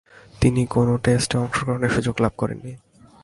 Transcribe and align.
তিনি 0.41 0.61
কোন 0.65 0.87
টেস্টে 0.97 1.35
অংশগ্রহণের 1.37 1.89
সুযোগ 1.89 2.15
লাভ 2.21 2.33
করেননি। 2.37 2.73